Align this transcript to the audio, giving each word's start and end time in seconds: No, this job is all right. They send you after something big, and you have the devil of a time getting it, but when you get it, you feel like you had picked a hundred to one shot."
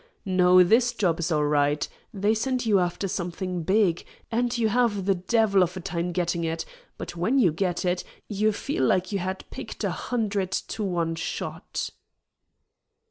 No, 0.25 0.63
this 0.63 0.93
job 0.93 1.19
is 1.19 1.31
all 1.31 1.43
right. 1.45 1.87
They 2.11 2.33
send 2.33 2.65
you 2.65 2.79
after 2.79 3.07
something 3.07 3.61
big, 3.61 4.03
and 4.31 4.57
you 4.57 4.67
have 4.67 5.05
the 5.05 5.13
devil 5.13 5.61
of 5.61 5.77
a 5.77 5.79
time 5.79 6.11
getting 6.11 6.43
it, 6.43 6.65
but 6.97 7.15
when 7.15 7.37
you 7.37 7.51
get 7.51 7.85
it, 7.85 8.03
you 8.27 8.51
feel 8.51 8.83
like 8.83 9.11
you 9.11 9.19
had 9.19 9.45
picked 9.51 9.83
a 9.83 9.91
hundred 9.91 10.49
to 10.73 10.83
one 10.83 11.13
shot." 11.13 11.91